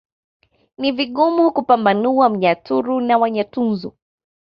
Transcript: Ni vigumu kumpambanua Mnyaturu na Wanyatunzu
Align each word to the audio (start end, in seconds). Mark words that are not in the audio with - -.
Ni 0.77 0.91
vigumu 0.91 1.51
kumpambanua 1.51 2.29
Mnyaturu 2.29 3.01
na 3.01 3.17
Wanyatunzu 3.17 3.93